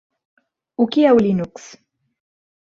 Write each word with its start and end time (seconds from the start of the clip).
O 0.81 0.87
que 0.91 1.01
é 1.05 1.11
o 1.13 1.21
Linux? 1.25 1.77